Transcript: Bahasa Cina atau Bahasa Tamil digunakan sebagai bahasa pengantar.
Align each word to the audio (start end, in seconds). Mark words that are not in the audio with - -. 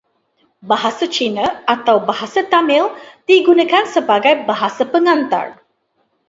Bahasa 0.69 1.05
Cina 1.15 1.45
atau 1.75 1.97
Bahasa 2.09 2.41
Tamil 2.53 2.85
digunakan 3.29 3.83
sebagai 3.95 4.33
bahasa 4.49 4.81
pengantar. 4.93 5.47